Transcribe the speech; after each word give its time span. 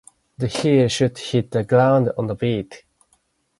The 0.39 0.47
heel 0.47 0.87
should 0.87 1.19
hit 1.19 1.51
the 1.51 1.63
ground 1.63 2.11
on 2.17 2.25
the 2.25 2.33
beat. 2.33 2.85